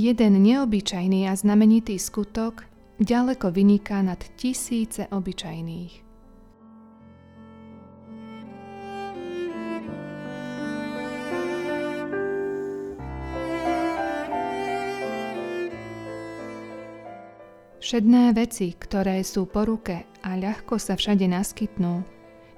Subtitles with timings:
[0.00, 2.64] Jeden neobyčajný a znamenitý skutok
[3.04, 5.92] ďaleko vyniká nad tisíce obyčajných.
[17.84, 22.00] Všedné veci, ktoré sú po ruke a ľahko sa všade naskytnú,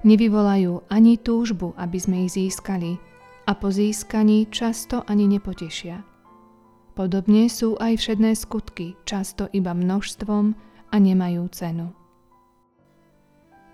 [0.07, 2.95] nevyvolajú ani túžbu, aby sme ich získali
[3.43, 6.12] a po získaní často ani nepotešia.
[6.93, 10.53] Podobne sú aj všedné skutky, často iba množstvom
[10.93, 11.89] a nemajú cenu.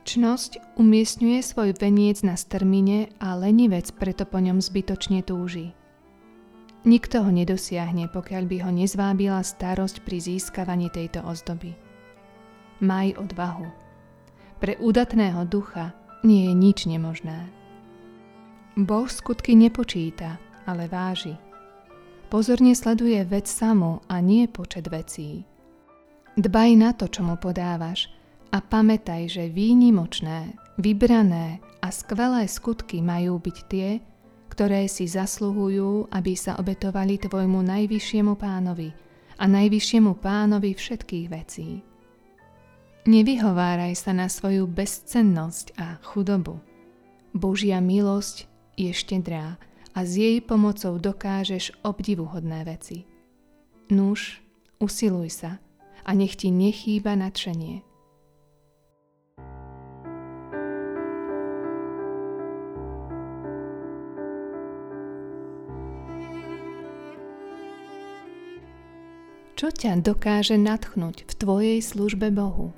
[0.07, 5.75] Čnosť umiestňuje svoj veniec na strmine a lenivec preto po ňom zbytočne túži.
[6.87, 11.75] Nikto ho nedosiahne, pokiaľ by ho nezvábila starosť pri získavaní tejto ozdoby.
[12.79, 13.67] Maj odvahu.
[14.63, 15.91] Pre údatného ducha
[16.23, 17.51] nie je nič nemožné.
[18.79, 21.35] Boh skutky nepočíta, ale váži.
[22.29, 25.49] Pozorne sleduje vec samú a nie počet vecí.
[26.37, 28.05] Dbaj na to, čo mu podávaš
[28.53, 33.97] a pamätaj, že výnimočné, vybrané a skvelé skutky majú byť tie,
[34.53, 38.93] ktoré si zasluhujú, aby sa obetovali Tvojmu najvyššiemu pánovi
[39.41, 41.81] a najvyššiemu pánovi všetkých vecí.
[43.09, 46.61] Nevyhováraj sa na svoju bezcennosť a chudobu.
[47.33, 48.45] Božia milosť
[48.77, 49.57] je štedrá
[49.99, 53.03] a s jej pomocou dokážeš obdivuhodné veci.
[53.91, 54.39] Nuž,
[54.79, 55.59] usiluj sa
[56.07, 57.83] a nech ti nechýba nadšenie.
[69.59, 72.71] Čo ťa dokáže natchnúť v tvojej službe Bohu?